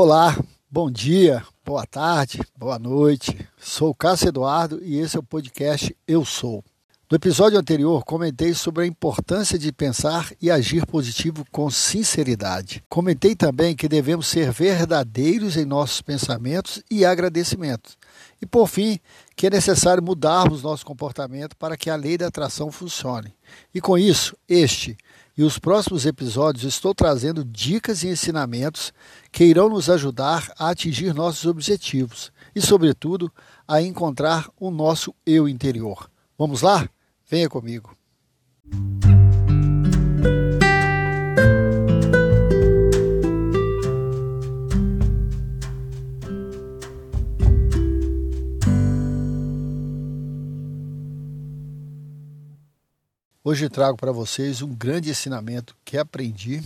[0.00, 0.38] Olá,
[0.70, 3.36] bom dia, boa tarde, boa noite.
[3.58, 6.62] Sou Cássio Eduardo e esse é o podcast Eu Sou.
[7.10, 12.80] No episódio anterior, comentei sobre a importância de pensar e agir positivo com sinceridade.
[12.88, 17.98] Comentei também que devemos ser verdadeiros em nossos pensamentos e agradecimentos.
[18.40, 19.00] E, por fim,
[19.34, 23.34] que é necessário mudarmos nosso comportamento para que a lei da atração funcione.
[23.74, 24.96] E com isso, este
[25.38, 28.92] e os próximos episódios estou trazendo dicas e ensinamentos
[29.30, 33.32] que irão nos ajudar a atingir nossos objetivos e, sobretudo,
[33.66, 36.10] a encontrar o nosso eu interior.
[36.36, 36.88] Vamos lá?
[37.30, 37.96] Venha comigo.
[53.50, 56.60] Hoje trago para vocês um grande ensinamento que aprendi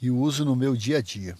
[0.00, 1.36] e uso no meu dia a dia.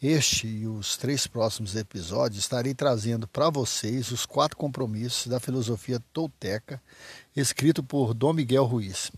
[0.00, 6.00] Este e os três próximos episódios estarei trazendo para vocês os quatro compromissos da filosofia
[6.14, 6.80] tolteca,
[7.36, 9.12] escrito por Dom Miguel Ruiz.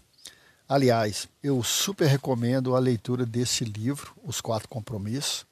[0.69, 5.47] Aliás, eu super recomendo a leitura desse livro, Os Quatro Compromissos,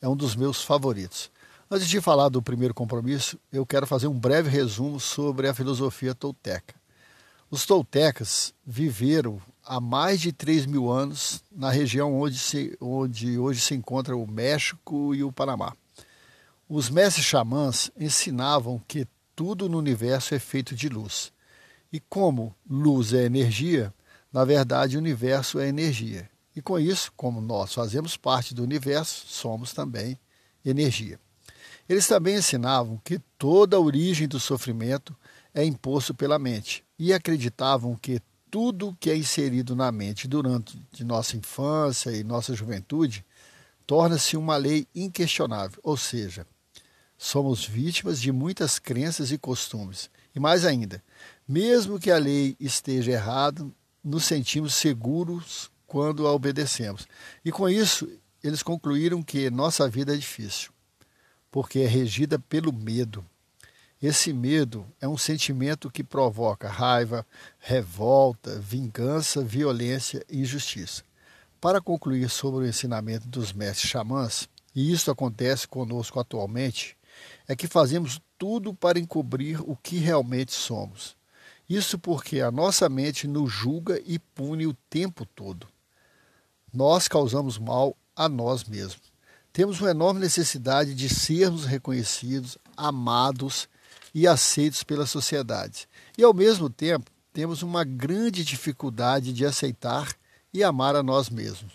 [0.00, 1.28] é um dos meus favoritos.
[1.68, 6.14] Antes de falar do primeiro compromisso, eu quero fazer um breve resumo sobre a filosofia
[6.14, 6.85] tolteca.
[7.48, 13.60] Os toltecas viveram há mais de 3 mil anos na região onde, se, onde hoje
[13.60, 15.72] se encontra o México e o Panamá.
[16.68, 21.32] Os mestres xamãs ensinavam que tudo no universo é feito de luz.
[21.92, 23.94] E como luz é energia,
[24.32, 26.28] na verdade o universo é energia.
[26.54, 30.18] E com isso, como nós fazemos parte do universo, somos também
[30.64, 31.20] energia.
[31.88, 35.14] Eles também ensinavam que toda a origem do sofrimento
[35.54, 41.36] é imposto pela mente e acreditavam que tudo que é inserido na mente durante nossa
[41.36, 43.24] infância e nossa juventude
[43.86, 46.46] torna-se uma lei inquestionável, ou seja,
[47.16, 50.10] somos vítimas de muitas crenças e costumes.
[50.34, 51.02] E mais ainda,
[51.48, 53.66] mesmo que a lei esteja errada,
[54.02, 57.06] nos sentimos seguros quando a obedecemos.
[57.44, 58.08] E com isso,
[58.42, 60.70] eles concluíram que nossa vida é difícil,
[61.50, 63.24] porque é regida pelo medo.
[64.02, 67.26] Esse medo é um sentimento que provoca raiva,
[67.58, 71.02] revolta, vingança, violência e injustiça.
[71.58, 76.94] Para concluir sobre o ensinamento dos mestres xamãs, e isso acontece conosco atualmente,
[77.48, 81.16] é que fazemos tudo para encobrir o que realmente somos.
[81.66, 85.66] Isso porque a nossa mente nos julga e pune o tempo todo.
[86.70, 89.10] Nós causamos mal a nós mesmos.
[89.54, 93.66] Temos uma enorme necessidade de sermos reconhecidos, amados
[94.16, 95.86] e aceitos pela sociedade.
[96.16, 100.10] E, ao mesmo tempo, temos uma grande dificuldade de aceitar
[100.54, 101.74] e amar a nós mesmos.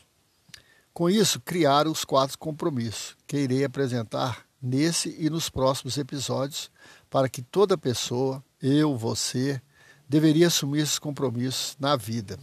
[0.91, 6.71] Com isso, criaram os quatro compromissos, que irei apresentar nesse e nos próximos episódios,
[7.11, 9.61] para que toda pessoa, eu, você,
[10.09, 12.39] deveria assumir esses compromissos na vida.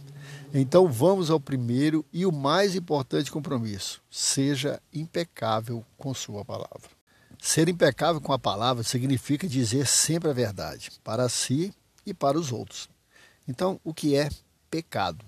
[0.53, 6.98] Então vamos ao primeiro e o mais importante compromisso: seja impecável com sua palavra.
[7.41, 11.73] Ser impecável com a palavra significa dizer sempre a verdade, para si
[12.05, 12.89] e para os outros.
[13.47, 14.29] Então, o que é
[14.69, 15.25] pecado?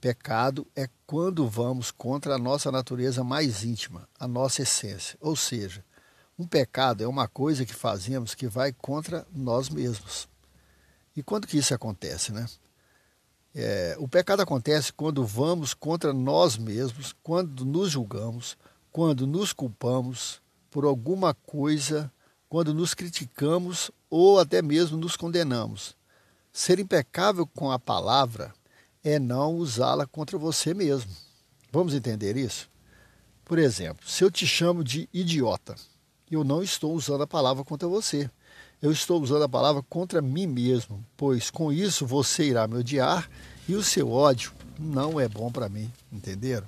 [0.00, 5.18] Pecado é quando vamos contra a nossa natureza mais íntima, a nossa essência.
[5.18, 5.82] Ou seja,
[6.38, 10.28] um pecado é uma coisa que fazemos que vai contra nós mesmos.
[11.16, 12.46] E quando que isso acontece, né?
[13.54, 18.58] É, o pecado acontece quando vamos contra nós mesmos, quando nos julgamos,
[18.92, 20.42] quando nos culpamos,
[20.74, 22.10] por alguma coisa
[22.48, 25.94] quando nos criticamos ou até mesmo nos condenamos.
[26.52, 28.52] Ser impecável com a palavra
[29.04, 31.12] é não usá-la contra você mesmo.
[31.70, 32.68] Vamos entender isso?
[33.44, 35.76] Por exemplo, se eu te chamo de idiota,
[36.28, 38.28] eu não estou usando a palavra contra você.
[38.82, 43.30] Eu estou usando a palavra contra mim mesmo, pois com isso você irá me odiar
[43.68, 46.66] e o seu ódio não é bom para mim, entenderam?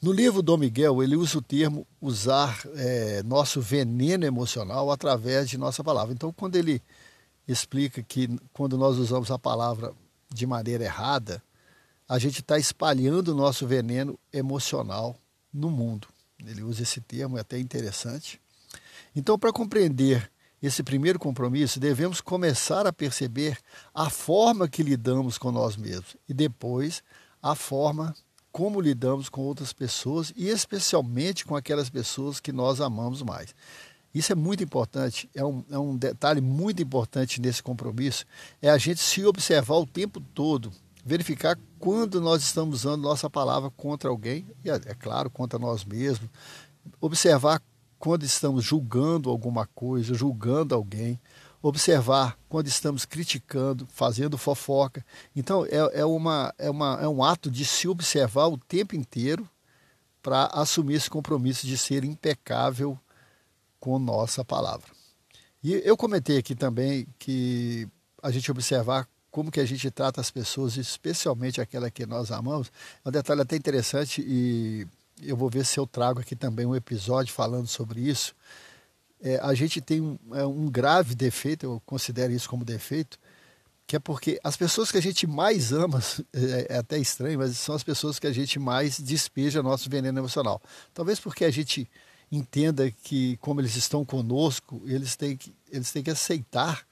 [0.00, 5.58] No livro Dom Miguel, ele usa o termo usar é, nosso veneno emocional através de
[5.58, 6.14] nossa palavra.
[6.14, 6.80] Então, quando ele
[7.48, 9.92] explica que quando nós usamos a palavra
[10.32, 11.42] de maneira errada,
[12.08, 15.16] a gente está espalhando o nosso veneno emocional
[15.52, 16.06] no mundo.
[16.46, 18.40] Ele usa esse termo, é até interessante.
[19.16, 20.30] Então, para compreender
[20.62, 23.58] esse primeiro compromisso, devemos começar a perceber
[23.92, 27.02] a forma que lidamos com nós mesmos e depois
[27.42, 28.14] a forma
[28.50, 33.54] como lidamos com outras pessoas e especialmente com aquelas pessoas que nós amamos mais.
[34.14, 38.24] Isso é muito importante, é um, é um detalhe muito importante nesse compromisso,
[38.60, 40.72] é a gente se observar o tempo todo,
[41.04, 45.84] verificar quando nós estamos usando nossa palavra contra alguém, e é, é claro, contra nós
[45.84, 46.28] mesmos,
[47.00, 47.62] observar
[47.98, 51.20] quando estamos julgando alguma coisa, julgando alguém,
[51.60, 55.04] observar quando estamos criticando, fazendo fofoca.
[55.34, 59.48] Então, é, é, uma, é, uma, é um ato de se observar o tempo inteiro
[60.22, 62.98] para assumir esse compromisso de ser impecável
[63.80, 64.88] com nossa palavra.
[65.62, 67.88] E eu comentei aqui também que
[68.22, 72.72] a gente observar como que a gente trata as pessoas, especialmente aquela que nós amamos,
[73.04, 74.86] é um detalhe até interessante e
[75.22, 78.34] eu vou ver se eu trago aqui também um episódio falando sobre isso.
[79.20, 83.18] É, a gente tem um, é, um grave defeito, eu considero isso como defeito,
[83.86, 86.00] que é porque as pessoas que a gente mais ama,
[86.32, 90.18] é, é, até estranho, mas são as pessoas que a gente mais despeja nosso veneno
[90.18, 90.62] emocional.
[90.92, 91.90] Talvez porque a gente
[92.30, 96.86] entenda que, como eles estão conosco, eles têm que, eles têm que aceitar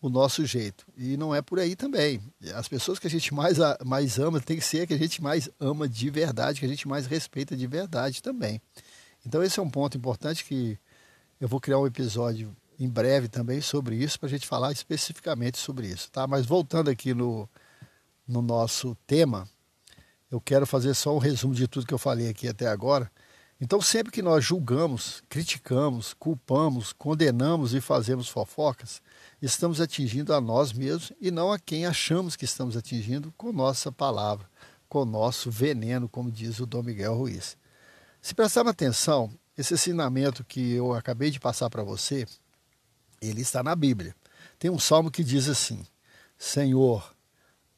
[0.00, 0.86] o nosso jeito.
[0.96, 2.22] E não é por aí também.
[2.54, 5.48] As pessoas que a gente mais, mais ama tem que ser que a gente mais
[5.58, 8.62] ama de verdade, que a gente mais respeita de verdade também.
[9.26, 10.78] Então, esse é um ponto importante que
[11.40, 15.58] eu vou criar um episódio em breve também sobre isso, para a gente falar especificamente
[15.58, 16.10] sobre isso.
[16.10, 16.26] Tá?
[16.26, 17.48] Mas voltando aqui no,
[18.28, 19.48] no nosso tema,
[20.30, 23.10] eu quero fazer só um resumo de tudo que eu falei aqui até agora.
[23.60, 29.02] Então, sempre que nós julgamos, criticamos, culpamos, condenamos e fazemos fofocas,
[29.42, 33.92] estamos atingindo a nós mesmos e não a quem achamos que estamos atingindo com nossa
[33.92, 34.48] palavra,
[34.88, 37.58] com nosso veneno, como diz o Dom Miguel Ruiz.
[38.22, 42.26] Se prestarmos atenção, esse ensinamento que eu acabei de passar para você,
[43.20, 44.14] ele está na Bíblia.
[44.58, 45.84] Tem um salmo que diz assim:
[46.38, 47.14] Senhor,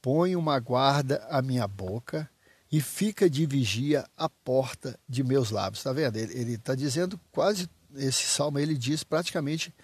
[0.00, 2.28] põe uma guarda à minha boca
[2.70, 5.80] e fica de vigia a porta de meus lábios.
[5.80, 6.16] Está vendo?
[6.16, 9.74] Ele está dizendo quase, esse salmo ele diz praticamente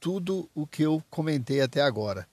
[0.00, 2.26] tudo o que eu comentei até agora.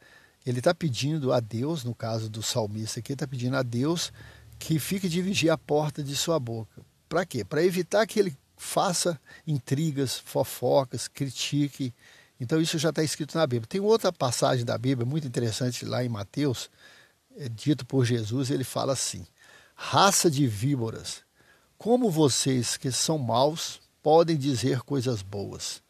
[0.46, 4.12] Ele está pedindo a Deus, no caso do salmista aqui, está pedindo a Deus
[4.58, 6.82] que fique de vigia a porta de sua boca.
[7.10, 7.44] Para quê?
[7.44, 11.92] Para evitar que ele faça intrigas, fofocas, critique.
[12.40, 13.68] Então isso já está escrito na Bíblia.
[13.68, 16.70] Tem outra passagem da Bíblia muito interessante lá em Mateus,
[17.36, 19.26] é dito por Jesus, ele fala assim:
[19.74, 21.24] raça de víboras,
[21.76, 25.82] como vocês que são maus podem dizer coisas boas?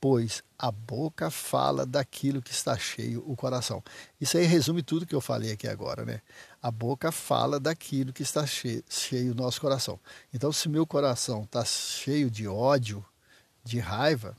[0.00, 3.82] Pois a boca fala daquilo que está cheio o coração.
[4.20, 6.20] Isso aí resume tudo que eu falei aqui agora, né?
[6.62, 9.98] A boca fala daquilo que está cheio, cheio o nosso coração.
[10.32, 13.04] Então, se meu coração está cheio de ódio,
[13.64, 14.36] de raiva,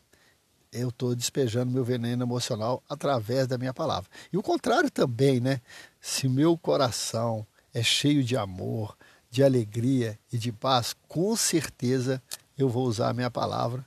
[0.71, 4.09] eu estou despejando meu veneno emocional através da minha palavra.
[4.31, 5.61] E o contrário também, né?
[6.00, 8.95] Se meu coração é cheio de amor,
[9.29, 12.21] de alegria e de paz, com certeza
[12.57, 13.85] eu vou usar a minha palavra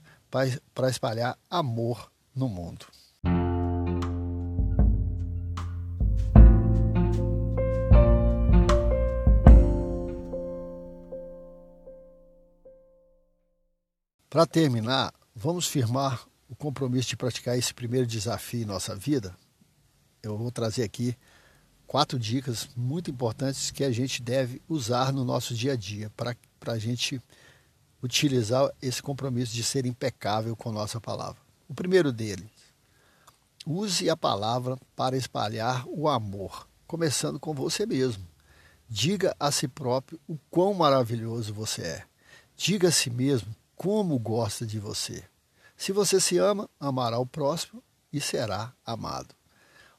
[0.74, 2.86] para espalhar amor no mundo.
[14.30, 19.36] Para terminar, vamos firmar o compromisso de praticar esse primeiro desafio em nossa vida.
[20.22, 21.14] Eu vou trazer aqui
[21.86, 26.34] quatro dicas muito importantes que a gente deve usar no nosso dia a dia para
[26.72, 27.20] a gente
[28.02, 31.40] utilizar esse compromisso de ser impecável com nossa palavra.
[31.68, 32.50] O primeiro deles,
[33.64, 38.26] use a palavra para espalhar o amor, começando com você mesmo.
[38.88, 42.04] Diga a si próprio o quão maravilhoso você é.
[42.56, 45.24] Diga a si mesmo como gosta de você.
[45.76, 49.34] Se você se ama, amará o próximo e será amado.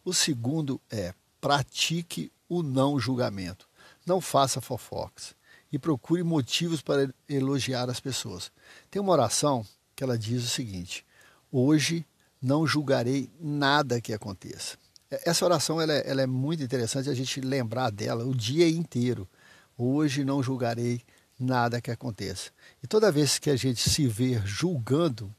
[0.05, 3.67] O segundo é pratique o não julgamento.
[4.05, 5.33] Não faça fofocas
[5.73, 8.51] e procure motivos para elogiar as pessoas.
[8.91, 9.65] Tem uma oração
[9.95, 11.03] que ela diz o seguinte:
[11.51, 12.05] Hoje
[12.39, 14.77] não julgarei nada que aconteça.
[15.09, 19.27] Essa oração ela é, ela é muito interessante a gente lembrar dela o dia inteiro.
[19.75, 21.01] Hoje não julgarei
[21.39, 22.51] nada que aconteça.
[22.81, 25.33] E toda vez que a gente se vê julgando,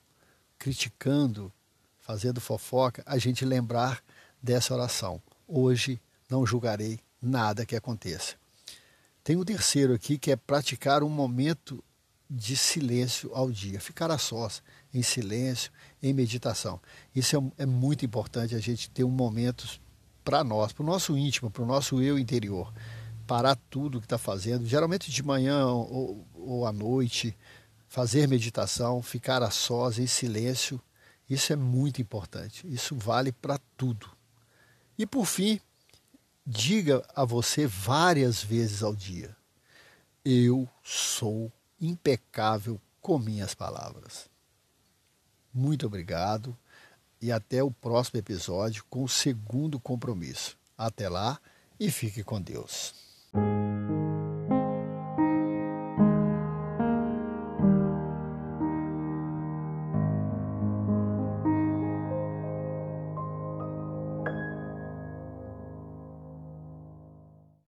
[0.58, 1.52] criticando,
[2.00, 4.02] fazendo fofoca, a gente lembrar
[4.42, 5.22] dessa oração.
[5.46, 8.34] Hoje não julgarei nada que aconteça.
[9.24, 11.82] Tem um terceiro aqui que é praticar um momento
[12.28, 14.62] de silêncio ao dia, ficar a sós,
[14.92, 16.78] em silêncio, em meditação.
[17.14, 19.80] Isso é, é muito importante a gente ter um momento
[20.22, 22.70] para nós, para o nosso íntimo, para o nosso eu interior.
[23.26, 27.34] Parar tudo que está fazendo, geralmente de manhã ou, ou à noite,
[27.88, 30.78] fazer meditação, ficar a sós, em silêncio.
[31.30, 32.66] Isso é muito importante.
[32.66, 34.10] Isso vale para tudo.
[34.98, 35.58] E por fim,
[36.46, 39.36] diga a você várias vezes ao dia:
[40.24, 44.28] Eu sou impecável com minhas palavras.
[45.52, 46.56] Muito obrigado
[47.20, 50.56] e até o próximo episódio com o segundo compromisso.
[50.76, 51.38] Até lá
[51.78, 52.94] e fique com Deus.